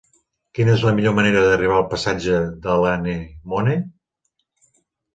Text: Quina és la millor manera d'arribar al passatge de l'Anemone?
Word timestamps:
Quina 0.59 0.71
és 0.77 0.85
la 0.87 0.93
millor 0.99 1.15
manera 1.19 1.43
d'arribar 1.49 1.77
al 1.77 1.87
passatge 1.93 2.41
de 2.65 2.81
l'Anemone? 2.87 3.81